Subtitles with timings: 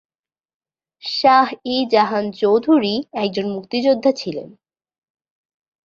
[1.03, 4.49] শাহ ই জাহান চৌধুরী একজন মুক্তিযোদ্ধা ছিলেন।